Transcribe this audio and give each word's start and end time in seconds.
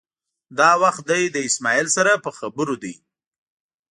دا 0.59 0.71
وخت 0.83 1.03
دی 1.09 1.23
له 1.33 1.39
اسمعیل 1.47 1.87
سره 1.97 2.11
په 2.23 2.29
خبرو 2.37 2.75
دی. 2.83 2.93